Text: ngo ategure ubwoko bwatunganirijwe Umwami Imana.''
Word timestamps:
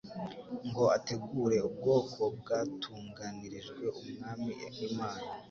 ngo 0.67 0.83
ategure 0.97 1.57
ubwoko 1.69 2.21
bwatunganirijwe 2.37 3.83
Umwami 4.01 4.49
Imana.'' 4.87 5.25